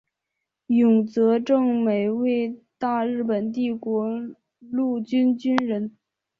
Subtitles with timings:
[0.65, 4.09] 永泽正美为大日本帝国
[4.57, 5.95] 陆军军人。